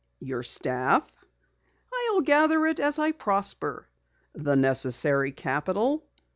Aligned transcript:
"Your 0.19 0.41
staff?" 0.41 1.11
"I'll 1.93 2.21
gather 2.21 2.65
it 2.65 2.79
as 2.79 2.97
I 2.97 3.11
prosper." 3.11 3.87
"The 4.33 4.55
necessary 4.55 5.31
capital?" 5.31 6.03